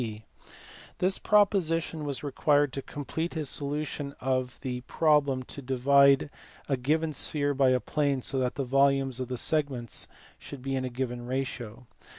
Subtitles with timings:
[0.97, 6.31] This proposition was required to complete his solution of the problem to divide
[6.67, 10.07] a given sphere by a plane so that the volumes of the segments
[10.39, 11.85] should be in a given ratio.